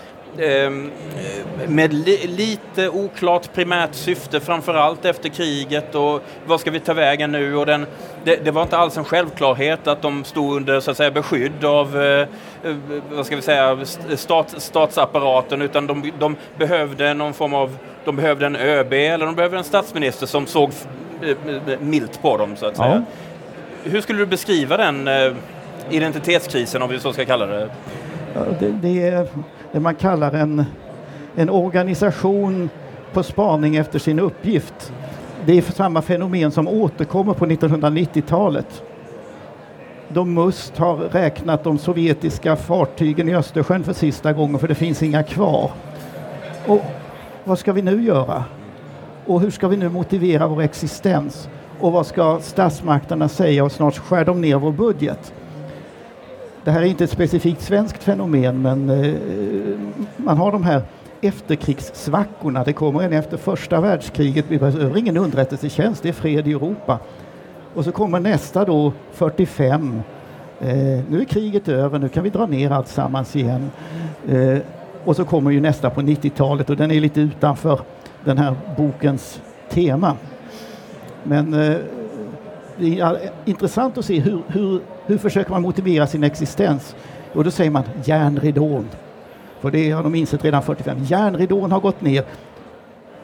med 1.69 1.93
li 1.93 2.27
lite 2.27 2.89
oklart 2.89 3.53
primärt 3.55 3.95
syfte 3.95 4.41
framförallt 4.41 5.05
efter 5.05 5.29
kriget 5.29 5.95
och 5.95 6.23
vad 6.47 6.61
ska 6.61 6.71
vi 6.71 6.81
ta 6.81 6.95
vägen 6.95 7.33
nu? 7.33 7.57
Och 7.57 7.67
den, 7.67 7.87
det, 8.25 8.45
det, 8.45 8.51
var 8.51 8.63
inte 8.63 8.77
alls 8.77 8.97
en 8.97 9.05
självklarhet 9.05 9.87
att 9.87 10.03
de 10.03 10.25
stod 10.25 10.57
under 10.57 10.81
så 10.81 10.91
att 10.91 10.97
säga, 10.97 11.11
beskydd 11.11 11.65
av 11.65 12.03
eh, 12.03 12.21
eh 12.21 12.77
vad 13.11 13.27
ska 13.27 13.37
vi 13.37 13.43
säga, 13.43 13.79
stat, 14.17 14.55
statsapparaten 14.59 15.63
utan 15.63 15.87
de, 15.87 16.13
de, 16.19 16.37
behövde 16.59 17.15
någon 17.15 17.35
form 17.35 17.55
av 17.55 17.77
de 18.05 18.17
behövde 18.17 18.47
en 18.47 18.57
ÖB 18.57 18.93
eller 18.93 19.27
de 19.27 19.35
behövde 19.35 19.59
en 19.59 19.65
statsminister 19.65 20.27
som 20.27 20.47
såg 20.47 20.71
eh, 21.23 21.81
milt 21.81 22.23
på 22.23 22.37
dem 22.37 22.57
så 22.57 22.67
att 22.67 22.77
säga. 22.77 23.05
Ja. 23.85 23.91
Hur 23.91 24.01
skulle 24.01 24.19
du 24.19 24.27
beskriva 24.27 24.77
den 24.77 25.09
eh, 25.09 25.33
identitetskrisen 25.91 26.83
om 26.83 26.91
vi 26.91 26.99
så 26.99 27.13
ska 27.13 27.25
kalla 27.25 27.47
det? 27.47 27.69
Ja, 28.35 28.41
det, 28.61 28.69
det 28.83 29.29
det 29.77 29.81
man 29.81 29.95
kallar 29.95 30.33
en, 30.33 30.65
en 31.35 31.51
organisation 31.51 32.71
på 33.13 33.23
spaning 33.23 33.77
efter 33.77 33.99
sin 33.99 34.19
uppgift. 34.19 34.93
Det 35.47 35.59
är 35.59 35.63
samma 35.63 36.03
fenomen 36.03 36.51
som 36.51 36.69
återkommer 36.69 37.35
på 37.35 37.47
1990-talet. 37.47 38.83
Då 40.09 40.25
Must 40.25 40.79
har 40.79 40.97
räknat 40.97 41.65
de 41.65 41.79
sovjetiska 41.79 42.57
fartygen 42.57 43.29
i 43.29 43.35
Östersjön 43.35 43.85
för 43.85 43.93
sista 43.93 44.33
gången 44.33 44.59
för 44.59 44.69
det 44.69 44.75
finns 44.75 45.03
inga 45.03 45.23
kvar. 45.23 45.71
Och 46.67 46.81
vad 47.45 47.59
ska 47.59 47.73
vi 47.73 47.83
nu 47.83 48.03
göra? 48.03 48.45
Och 49.27 49.41
hur 49.41 49.51
ska 49.51 49.69
vi 49.69 49.77
nu 49.77 49.89
motivera 49.89 50.47
vår 50.47 50.63
existens? 50.63 51.49
Och 51.81 51.93
vad 51.93 52.07
ska 52.07 52.39
statsmakterna 52.43 53.29
säga 53.29 53.65
och 53.65 53.73
snart 53.73 53.99
skär 53.99 54.25
de 54.25 54.41
ner 54.41 54.57
vår 54.57 54.73
budget? 54.73 55.33
Det 56.67 56.73
här 56.73 56.83
är 56.83 56.87
inte 56.87 57.05
ett 57.05 57.11
specifikt 57.11 57.63
svenskt 57.63 58.03
fenomen 58.03 58.63
men 58.63 58.91
eh, 58.91 59.15
man 60.17 60.39
har 60.39 60.53
de 60.53 60.65
här 60.65 60.83
efterkrigssvackorna. 61.21 62.65
Det 62.65 62.73
kommer 62.73 63.03
en 63.03 63.13
efter 63.13 63.37
första 63.37 63.81
världskriget. 63.81 64.45
Vi 64.49 64.59
behöver 64.59 64.99
ingen 64.99 65.17
underrättelsetjänst, 65.17 66.03
det 66.03 66.09
är 66.09 66.13
fred 66.13 66.49
i 66.49 66.53
Europa. 66.53 66.99
Och 67.75 67.85
så 67.85 67.93
kommer 67.93 68.21
nästa 68.21 68.65
då 68.65 68.93
45. 69.13 70.03
Eh, 70.61 70.77
nu 71.09 71.21
är 71.21 71.25
kriget 71.25 71.69
över, 71.69 71.99
nu 71.99 72.09
kan 72.09 72.25
vi 72.25 72.31
dra 72.31 72.47
ner 72.47 72.71
allt 72.71 72.89
sammans 72.89 73.37
igen. 73.37 73.71
Eh, 74.29 74.59
och 75.05 75.17
så 75.17 75.25
kommer 75.25 75.51
ju 75.51 75.61
nästa 75.61 75.91
på 75.91 76.01
90-talet 76.01 76.71
och 76.71 76.77
den 76.77 76.91
är 76.91 77.01
lite 77.01 77.21
utanför 77.21 77.81
den 78.25 78.39
här 78.39 78.55
bokens 78.77 79.41
tema. 79.71 80.17
Men 81.23 81.55
eh, 81.55 81.77
det 82.79 83.01
är 83.01 83.31
intressant 83.45 83.99
att 83.99 84.05
se 84.05 84.21
hur, 84.21 84.43
hur, 84.47 84.81
hur 85.07 85.19
försöker 85.19 85.51
man 85.51 85.63
motivera 85.63 86.07
sin 86.07 86.25
existens? 86.25 86.97
Och 87.33 87.45
då 87.45 87.51
säger 87.51 87.71
man 87.71 87.83
järnridån. 88.05 88.89
För 89.61 89.71
det 89.71 89.91
har 89.91 90.03
de 90.03 90.15
insett 90.15 90.45
redan 90.45 90.63
45. 90.63 90.99
Järnridån 91.05 91.73
har 91.73 91.81
gått 91.81 92.01
ner. 92.01 92.25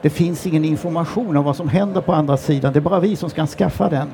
Det 0.02 0.10
finns 0.10 0.46
ingen 0.46 0.64
information 0.64 1.36
om 1.36 1.44
vad 1.44 1.56
som 1.56 1.68
händer 1.68 2.00
på 2.00 2.12
andra 2.12 2.36
sidan. 2.36 2.72
Det 2.72 2.78
är 2.78 2.80
bara 2.80 3.00
vi 3.00 3.16
som 3.16 3.30
ska 3.30 3.46
skaffa 3.46 3.88
den. 3.88 4.08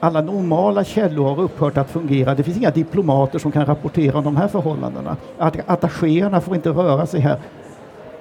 Alla 0.00 0.20
normala 0.20 0.84
källor 0.84 1.28
har 1.28 1.40
upphört 1.42 1.76
att 1.76 1.90
fungera. 1.90 2.34
Det 2.34 2.42
finns 2.42 2.56
inga 2.56 2.70
diplomater 2.70 3.38
som 3.38 3.52
kan 3.52 3.66
rapportera 3.66 4.18
om 4.18 4.24
de 4.24 4.36
här 4.36 4.48
förhållandena. 4.48 5.16
Att 5.38 5.56
attachéerna 5.66 6.40
får 6.40 6.54
inte 6.54 6.70
röra 6.70 7.06
sig 7.06 7.20
här. 7.20 7.38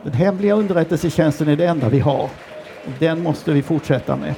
Den 0.03 0.13
hemliga 0.13 0.53
underrättelsetjänsten 0.53 1.47
är 1.47 1.55
det 1.55 1.65
enda 1.65 1.89
vi 1.89 1.99
har. 1.99 2.29
Den 2.99 3.23
måste 3.23 3.51
vi 3.51 3.61
fortsätta 3.61 4.15
med 4.15 4.33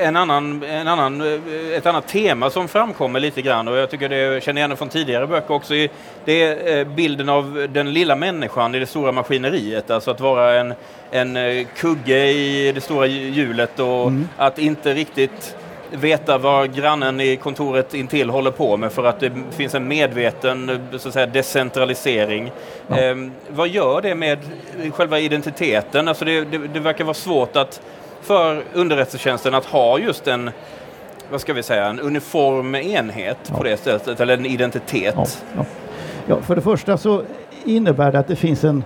en 0.00 0.16
annan, 0.16 0.62
en 0.62 0.88
annan, 0.88 1.40
ett 1.74 1.86
annat 1.86 2.08
tema 2.08 2.50
som 2.50 2.68
framkommer 2.68 3.20
lite 3.20 3.42
grann 3.42 3.68
och 3.68 3.76
jag 3.76 3.90
tycker 3.90 4.08
det 4.08 4.42
känner 4.42 4.60
igen 4.60 4.76
från 4.76 4.88
tidigare 4.88 5.26
böcker 5.26 5.54
också. 5.54 5.74
Det 6.24 6.42
är 6.42 6.78
eh, 6.78 6.84
bilden 6.84 7.28
av 7.28 7.66
den 7.72 7.92
lilla 7.92 8.16
människan 8.16 8.74
i 8.74 8.78
det 8.78 8.86
stora 8.86 9.12
maskineriet. 9.12 9.90
Alltså 9.90 10.10
att 10.10 10.20
vara 10.20 10.60
en, 10.60 10.74
en 11.10 11.36
eh, 11.36 11.66
kugge 11.76 12.30
i 12.30 12.72
det 12.72 12.80
stora 12.80 13.06
hjulet 13.06 13.78
och 13.78 14.06
mm. 14.06 14.28
att 14.36 14.58
inte 14.58 14.94
riktigt 14.94 15.56
veta 15.90 16.38
vad 16.38 16.74
grannen 16.74 17.20
i 17.20 17.36
kontoret 17.36 17.94
intill 17.94 18.30
håller 18.30 18.50
på 18.50 18.76
med 18.76 18.92
för 18.92 19.04
att 19.04 19.20
det 19.20 19.32
finns 19.50 19.74
en 19.74 19.88
medveten 19.88 20.88
så 20.98 21.08
att 21.08 21.14
säga, 21.14 21.26
decentralisering. 21.26 22.52
Ja. 22.86 22.98
Eh, 22.98 23.16
vad 23.48 23.68
gör 23.68 24.02
det 24.02 24.14
med 24.14 24.38
själva 24.92 25.18
identiteten? 25.18 26.08
Alltså 26.08 26.24
det, 26.24 26.44
det, 26.44 26.58
det 26.58 26.80
verkar 26.80 27.04
vara 27.04 27.14
svårt 27.14 27.56
att 27.56 27.80
för 28.20 28.62
underrättelsetjänsten 28.74 29.54
att 29.54 29.64
ha 29.64 29.98
just 29.98 30.26
en 30.26 30.50
vad 31.30 31.40
ska 31.40 31.52
vi 31.52 31.62
säga, 31.62 31.86
en 31.86 32.00
uniform 32.00 32.74
enhet 32.74 33.38
ja. 33.42 33.56
på 33.56 33.64
det 33.64 33.76
sättet, 33.76 34.20
eller 34.20 34.34
en 34.34 34.46
identitet? 34.46 35.14
Ja, 35.16 35.26
ja. 35.56 35.64
ja, 36.26 36.40
för 36.40 36.56
det 36.56 36.62
första 36.62 36.98
så 36.98 37.22
innebär 37.64 38.12
det 38.12 38.18
att 38.18 38.28
det 38.28 38.36
finns 38.36 38.64
en, 38.64 38.84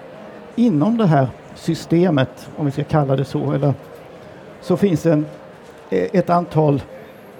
inom 0.54 0.96
det 0.96 1.06
här 1.06 1.28
systemet, 1.54 2.48
om 2.56 2.66
vi 2.66 2.72
ska 2.72 2.84
kalla 2.84 3.16
det 3.16 3.24
så, 3.24 3.52
eller, 3.52 3.74
så 4.60 4.76
finns 4.76 5.06
en, 5.06 5.26
e, 5.90 6.08
ett 6.12 6.30
antal 6.30 6.82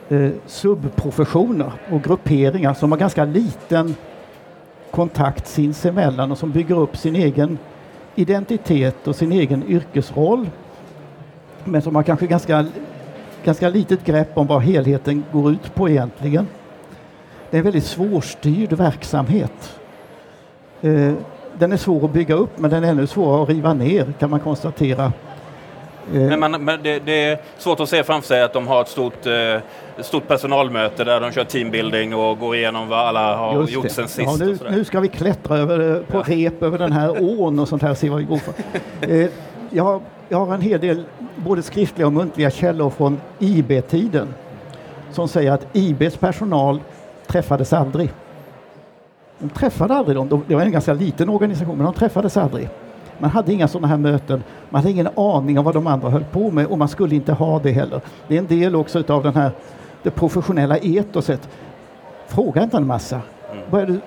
eh, 0.09 0.31
subprofessioner 0.47 1.73
och 1.91 2.03
grupperingar 2.03 2.75
som 2.75 2.93
har 2.93 2.99
ganska 2.99 3.25
liten 3.25 3.95
kontakt 4.91 5.47
sinsemellan 5.47 6.33
och 6.33 6.39
som 6.39 6.51
bygger 6.51 6.79
upp 6.79 6.97
sin 6.97 7.17
egen 7.17 7.59
identitet 8.15 9.09
och 9.09 9.17
sin 9.17 9.33
egen 9.33 9.65
yrkesroll 9.69 10.51
men 11.67 11.83
som 11.83 11.97
har 11.97 12.03
kanske 12.03 12.27
ganska, 12.27 12.67
ganska 13.45 13.69
litet 13.69 14.05
grepp 14.05 14.39
om 14.39 14.47
vad 14.47 14.63
helheten 14.63 15.25
går 15.33 15.53
ut 15.53 15.75
på 15.75 15.89
egentligen. 15.89 16.49
Det 17.51 17.57
är 17.57 17.59
en 17.59 17.65
väldigt 17.65 17.85
svårstyrd 17.85 18.73
verksamhet. 18.73 19.79
Eh, 20.83 21.13
den 21.59 21.73
är 21.73 21.77
svår 21.77 22.05
att 22.05 22.13
bygga 22.13 22.35
upp 22.35 22.59
men 22.59 22.71
den 22.71 22.85
är 22.85 22.89
ännu 22.89 23.07
svårare 23.07 23.43
att 23.43 23.49
riva 23.49 23.75
ner 23.75 24.13
kan 24.19 24.31
man 24.31 24.41
konstatera. 24.41 25.13
Eh, 26.15 26.21
men, 26.21 26.41
man, 26.41 26.65
men 26.65 26.83
det, 26.83 26.99
det, 26.99 27.25
är 27.25 27.39
svårt 27.59 27.81
att 27.81 27.89
se 27.89 28.05
framför 28.05 28.29
sig 28.29 28.43
att 28.43 28.53
de 28.53 28.67
har 28.67 28.81
ett 28.81 28.89
stort, 28.89 29.27
eh, 29.27 30.03
stort 30.03 30.29
personalmöte 30.29 31.05
där 31.05 31.21
de 31.21 31.33
kör 31.33 31.45
teambuilding 31.45 32.15
och 32.15 32.39
går 32.39 32.57
igenom 32.57 32.89
vad 32.89 32.99
alla 32.99 33.37
har 33.37 33.61
Just 33.61 33.73
gjort 33.73 33.91
sen 33.91 34.09
sist. 34.09 34.41
Ja, 34.41 34.47
nu, 34.47 34.59
nu, 34.71 34.85
ska 34.85 35.01
vi 35.01 35.09
klättra 35.09 35.57
över, 35.57 36.03
på 36.03 36.19
ja. 36.19 36.25
rep 36.27 36.63
över 36.63 36.79
den 36.79 36.93
här 36.93 37.41
ån 37.41 37.59
och 37.59 37.69
sånt 37.69 37.83
här, 37.83 37.95
se 37.95 38.09
vad 38.09 38.19
vi 38.19 38.25
går 38.25 38.39
för. 38.39 38.55
Jag 39.77 39.85
har 39.85 40.01
jag 40.29 40.47
har 40.47 40.55
en 40.55 40.61
hel 40.61 40.81
del 40.81 41.05
både 41.37 41.63
skriftliga 41.63 42.07
och 42.07 42.13
muntliga 42.13 42.51
källor 42.51 42.91
från 42.91 43.21
IB-tiden 43.39 44.29
som 45.11 45.29
säger 45.29 45.53
att 45.53 45.67
IBs 45.73 46.17
personal 46.17 46.81
träffades 47.27 47.73
aldrig. 47.73 48.13
De 49.39 49.49
träffade 49.49 49.95
aldrig 49.95 50.17
dem. 50.17 50.45
Det 50.49 50.55
var 50.55 50.63
en 50.63 50.73
ganska 50.73 50.93
liten 50.93 51.29
organisation, 51.29 51.77
men 51.77 51.85
de 51.85 51.95
träffades 51.95 52.37
aldrig. 52.37 52.69
Man 53.19 53.31
hade 53.31 53.53
inga 53.53 53.69
sådana 53.69 53.87
här 53.87 53.97
möten. 53.97 54.43
Man 54.71 54.83
hade 54.83 54.91
ingen 54.91 55.09
aning 55.17 55.59
om 55.59 55.65
vad 55.65 55.75
de 55.75 55.87
andra 55.87 56.11
höll 56.11 56.25
på 56.25 56.51
med 56.51 56.67
och 56.67 56.79
man 56.79 56.89
skulle 56.89 57.15
inte 57.15 57.33
ha 57.33 57.59
det 57.59 57.71
heller. 57.71 58.01
Det 58.29 58.35
är 58.35 58.39
en 58.39 58.47
del 58.47 58.77
också 58.77 59.05
av 59.09 59.23
den 59.23 59.35
här, 59.35 59.51
det 60.03 60.11
professionella 60.11 60.77
etoset. 60.77 61.49
Fråga 62.27 62.63
inte 62.63 62.77
en 62.77 62.87
massa. 62.87 63.21
Mm 63.73 64.01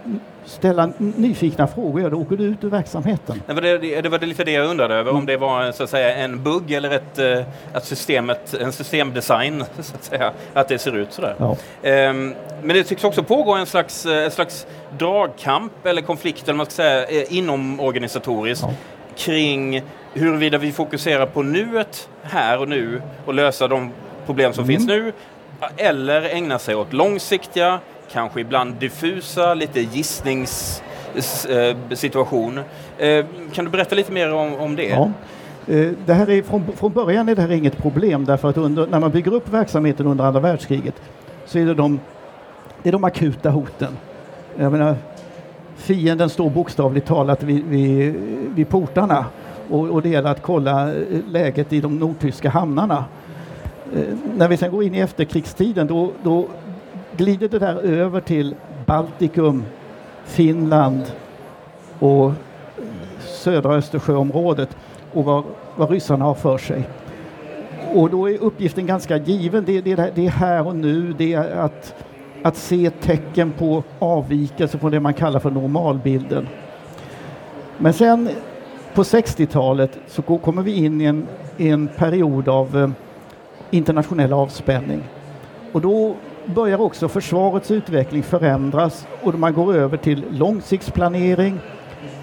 ställa 0.47 0.89
nyfikna 0.97 1.67
frågor, 1.67 2.09
då 2.09 2.17
åker 2.17 2.37
du 2.37 2.43
ut 2.43 2.63
ur 2.63 2.69
verksamheten. 2.69 3.41
Det 3.47 3.53
var, 3.53 3.61
det, 3.61 4.01
det 4.01 4.09
var 4.09 4.19
lite 4.19 4.43
det 4.43 4.51
jag 4.51 4.69
undrade 4.69 4.95
över, 4.95 5.09
mm. 5.09 5.19
om 5.19 5.25
det 5.25 5.37
var 5.37 5.71
så 5.71 5.83
att 5.83 5.89
säga, 5.89 6.15
en 6.15 6.43
bugg 6.43 6.71
eller 6.71 6.91
ett, 6.91 7.19
eh, 7.19 7.45
att 7.73 7.85
systemet, 7.85 8.53
en 8.53 8.71
systemdesign, 8.71 9.63
så 9.79 9.95
att 9.95 10.03
säga, 10.03 10.33
att 10.53 10.67
det 10.67 10.79
ser 10.79 10.95
ut 10.97 11.13
sådär. 11.13 11.35
Ja. 11.37 11.49
Um, 12.09 12.35
men 12.63 12.75
det 12.75 12.83
tycks 12.83 13.03
också 13.03 13.23
pågå 13.23 13.53
en 13.53 13.65
slags, 13.65 14.05
eh, 14.05 14.23
en 14.23 14.31
slags 14.31 14.67
dragkamp 14.97 15.85
eller 15.85 16.01
konflikt, 16.01 16.43
eller 16.43 16.57
man 16.57 16.65
ska 16.65 16.75
säga, 16.75 17.05
eh, 17.05 17.37
inom 17.37 17.79
organisatoriskt 17.79 18.65
ja. 18.67 18.73
kring 19.15 19.81
huruvida 20.13 20.57
vi 20.57 20.71
fokuserar 20.71 21.25
på 21.25 21.43
nuet, 21.43 22.09
här 22.23 22.59
och 22.59 22.69
nu, 22.69 23.01
och 23.25 23.33
lösa 23.33 23.67
de 23.67 23.91
problem 24.25 24.53
som 24.53 24.63
mm. 24.63 24.75
finns 24.75 24.87
nu, 24.87 25.13
eller 25.77 26.21
ägna 26.21 26.59
sig 26.59 26.75
åt 26.75 26.93
långsiktiga 26.93 27.79
kanske 28.11 28.41
ibland 28.41 28.75
diffusa, 28.75 29.53
lite 29.53 29.81
gissningssituation. 29.81 32.59
Eh, 32.97 33.07
eh, 33.07 33.25
kan 33.53 33.65
du 33.65 33.71
berätta 33.71 33.95
lite 33.95 34.11
mer 34.11 34.33
om, 34.33 34.55
om 34.55 34.75
det? 34.75 34.87
Ja. 34.87 35.11
Eh, 35.67 35.89
det 36.05 36.13
här 36.13 36.29
är, 36.29 36.41
från, 36.41 36.63
från 36.75 36.93
början 36.93 37.29
är 37.29 37.35
det 37.35 37.41
här 37.41 37.51
inget 37.51 37.77
problem 37.77 38.25
därför 38.25 38.49
att 38.49 38.57
under, 38.57 38.87
när 38.87 38.99
man 38.99 39.11
bygger 39.11 39.33
upp 39.33 39.49
verksamheten 39.49 40.07
under 40.07 40.23
andra 40.23 40.39
världskriget 40.39 40.95
så 41.45 41.59
är 41.59 41.65
det 41.65 41.73
de, 41.73 41.99
det 42.83 42.89
är 42.89 42.93
de 42.93 43.03
akuta 43.03 43.49
hoten. 43.49 43.97
Jag 44.57 44.71
menar, 44.71 44.95
fienden 45.75 46.29
står 46.29 46.49
bokstavligt 46.49 47.07
talat 47.07 47.43
vid, 47.43 47.65
vid, 47.65 48.15
vid 48.55 48.69
portarna 48.69 49.25
och, 49.69 49.89
och 49.89 50.01
det 50.01 50.09
gäller 50.09 50.29
att 50.29 50.41
kolla 50.41 50.93
läget 51.27 51.73
i 51.73 51.81
de 51.81 51.99
nordtyska 51.99 52.49
hamnarna. 52.49 53.05
Eh, 53.95 54.01
när 54.37 54.47
vi 54.47 54.57
sen 54.57 54.71
går 54.71 54.83
in 54.83 54.95
i 54.95 54.99
efterkrigstiden 54.99 55.87
då, 55.87 56.11
då 56.23 56.47
glider 57.17 57.47
det 57.47 57.59
där 57.59 57.75
över 57.75 58.21
till 58.21 58.55
Baltikum, 58.85 59.65
Finland 60.25 61.01
och 61.99 62.31
södra 63.19 63.75
Östersjöområdet 63.75 64.77
och 65.13 65.25
vad, 65.25 65.43
vad 65.75 65.89
ryssarna 65.89 66.25
har 66.25 66.33
för 66.33 66.57
sig. 66.57 66.87
Och 67.93 68.09
då 68.09 68.29
är 68.29 68.37
uppgiften 68.37 68.85
ganska 68.85 69.17
given. 69.17 69.65
Det, 69.65 69.81
det, 69.81 70.11
det 70.15 70.25
är 70.25 70.29
här 70.29 70.67
och 70.67 70.75
nu. 70.75 71.13
Det 71.17 71.33
är 71.33 71.55
att, 71.55 71.95
att 72.43 72.57
se 72.57 72.89
tecken 72.89 73.51
på 73.51 73.83
avvikelse 73.99 74.77
från 74.77 74.91
det 74.91 74.99
man 74.99 75.13
kallar 75.13 75.39
för 75.39 75.51
normalbilden. 75.51 76.47
Men 77.77 77.93
sen 77.93 78.29
på 78.93 79.03
60-talet 79.03 79.99
så 80.07 80.21
kommer 80.21 80.61
vi 80.61 80.85
in 80.85 81.01
i 81.01 81.05
en, 81.05 81.27
i 81.57 81.69
en 81.69 81.87
period 81.87 82.49
av 82.49 82.77
eh, 82.77 82.89
internationell 83.71 84.33
avspänning. 84.33 85.03
Och 85.71 85.81
då 85.81 86.15
börjar 86.55 86.81
också 86.81 87.07
försvarets 87.07 87.71
utveckling 87.71 88.23
förändras 88.23 89.07
och 89.23 89.39
man 89.39 89.53
går 89.53 89.75
över 89.75 89.97
till 89.97 90.23
långsiktsplanering. 90.29 91.59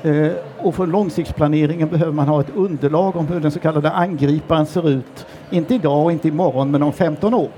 Eh, 0.02 0.32
och 0.58 0.74
för 0.74 0.86
långsiktsplaneringen 0.86 1.88
behöver 1.88 2.12
man 2.12 2.28
ha 2.28 2.40
ett 2.40 2.54
underlag 2.54 3.16
om 3.16 3.26
hur 3.26 3.40
den 3.40 3.50
så 3.50 3.58
kallade 3.58 3.90
angriparen 3.90 4.66
ser 4.66 4.88
ut. 4.88 5.26
Inte 5.50 5.74
idag 5.74 6.04
och 6.04 6.12
inte 6.12 6.28
imorgon 6.28 6.70
men 6.70 6.82
om 6.82 6.92
15 6.92 7.34
år. 7.34 7.48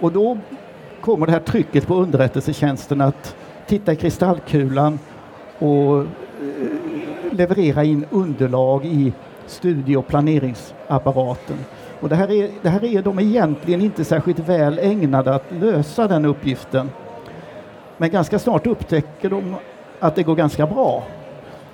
Och 0.00 0.12
då 0.12 0.38
kommer 1.00 1.26
det 1.26 1.32
här 1.32 1.40
trycket 1.40 1.86
på 1.86 1.94
underrättelsetjänsten 1.94 3.00
att 3.00 3.36
titta 3.66 3.92
i 3.92 3.96
kristallkulan 3.96 4.98
och 5.58 5.98
eh, 5.98 6.06
leverera 7.32 7.84
in 7.84 8.06
underlag 8.10 8.84
i 8.84 9.12
studie 9.46 9.96
och 9.96 10.06
planeringsapparaten. 10.06 11.56
Och 12.02 12.08
det 12.08 12.16
här, 12.16 12.30
är, 12.30 12.50
det 12.62 12.68
här 12.68 12.84
är 12.84 13.02
de 13.02 13.18
egentligen 13.18 13.80
inte 13.80 14.04
särskilt 14.04 14.38
väl 14.38 14.78
ägnade 14.78 15.34
att 15.34 15.44
lösa 15.60 16.08
den 16.08 16.24
uppgiften. 16.24 16.90
Men 17.96 18.10
ganska 18.10 18.38
snart 18.38 18.66
upptäcker 18.66 19.30
de 19.30 19.54
att 20.00 20.14
det 20.14 20.22
går 20.22 20.34
ganska 20.34 20.66
bra. 20.66 21.04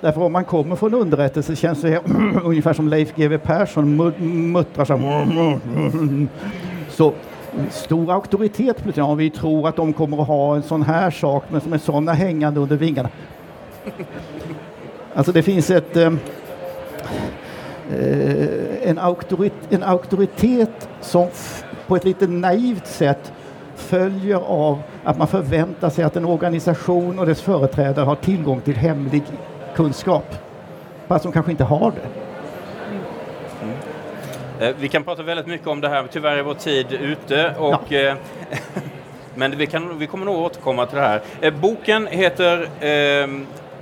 Därför 0.01 0.21
om 0.21 0.31
man 0.31 0.45
kommer 0.45 0.75
från 0.75 0.93
underrättelsetjänst 0.93 1.81
så 1.81 1.87
är 1.87 1.91
det 1.91 2.01
ungefär 2.43 2.73
som 2.73 2.87
Leif 2.87 3.15
GW 3.15 3.37
Persson 3.37 3.95
muttrar 4.51 4.85
så 4.85 4.99
Så 6.89 7.13
stor 7.69 8.11
auktoritet 8.11 8.75
plötsligt. 8.75 8.97
Ja, 8.97 9.13
vi 9.13 9.29
tror 9.29 9.67
att 9.67 9.75
de 9.75 9.93
kommer 9.93 10.21
att 10.21 10.27
ha 10.27 10.55
en 10.55 10.63
sån 10.63 10.83
här 10.83 11.11
sak 11.11 11.43
men 11.49 11.61
som 11.61 11.73
är 11.73 11.77
sådana 11.77 12.13
hängande 12.13 12.59
under 12.59 12.75
vingarna. 12.75 13.09
Alltså 15.13 15.31
det 15.31 15.43
finns 15.43 15.69
ett 15.69 15.97
eh, 15.97 16.11
en, 18.83 18.97
auktoritet, 18.99 19.73
en 19.73 19.83
auktoritet 19.83 20.89
som 21.01 21.27
på 21.87 21.95
ett 21.95 22.05
lite 22.05 22.27
naivt 22.27 22.87
sätt 22.87 23.33
följer 23.75 24.35
av 24.35 24.81
att 25.03 25.17
man 25.17 25.27
förväntar 25.27 25.89
sig 25.89 26.03
att 26.03 26.15
en 26.15 26.25
organisation 26.25 27.19
och 27.19 27.25
dess 27.25 27.41
företrädare 27.41 28.05
har 28.05 28.15
tillgång 28.15 28.61
till 28.61 28.75
hemlig 28.75 29.23
kunskap. 29.75 30.35
Fast 31.07 31.23
de 31.23 31.31
kanske 31.31 31.51
inte 31.51 31.63
har 31.63 31.91
det. 31.91 32.07
Mm. 34.61 34.75
Vi 34.79 34.87
kan 34.87 35.03
prata 35.03 35.23
väldigt 35.23 35.47
mycket 35.47 35.67
om 35.67 35.81
det 35.81 35.89
här, 35.89 36.07
tyvärr 36.11 36.37
är 36.37 36.43
vår 36.43 36.53
tid 36.53 36.93
ute. 36.93 37.55
Och, 37.59 37.81
ja. 37.87 37.97
Eh, 37.97 38.15
men 39.35 39.57
vi, 39.57 39.67
kan, 39.67 39.97
vi 39.99 40.07
kommer 40.07 40.25
nog 40.25 40.39
återkomma 40.39 40.85
till 40.85 40.97
det 40.97 41.03
här. 41.03 41.21
Eh, 41.41 41.53
boken 41.53 42.07
heter 42.07 42.61
eh, 42.61 43.27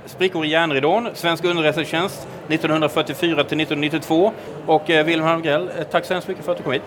Sprickor 0.08 0.44
i 0.44 0.48
järnridån, 0.48 1.08
Svensk 1.14 1.44
underrättelsetjänst 1.44 2.28
1944 2.48 3.34
till 3.44 3.60
1992. 3.60 4.32
Och 4.66 4.90
eh, 4.90 5.04
Wilhelm 5.04 5.28
Halmgrell, 5.28 5.70
eh, 5.78 5.84
tack 5.84 6.04
så 6.04 6.12
hemskt 6.12 6.28
mycket 6.28 6.44
för 6.44 6.52
att 6.52 6.58
du 6.58 6.64
kom 6.64 6.72
hit. 6.72 6.82